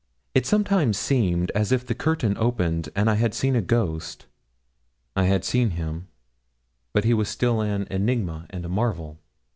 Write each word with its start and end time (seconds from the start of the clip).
It 0.33 0.47
sometimes 0.47 0.97
seemed 0.97 1.51
as 1.51 1.71
if 1.71 1.85
the 1.85 1.93
curtain 1.93 2.35
opened, 2.39 2.89
and 2.95 3.07
I 3.07 3.13
had 3.13 3.35
seen 3.35 3.55
a 3.55 3.61
ghost. 3.61 4.25
I 5.15 5.25
had 5.25 5.45
seen 5.45 5.77
him; 5.77 6.07
but 6.91 7.03
he 7.03 7.13
was 7.13 7.29
still 7.29 7.61
an 7.61 7.85
enigma 7.87 8.47
and 8.49 8.65
a 8.65 8.67
marvel. 8.67 9.19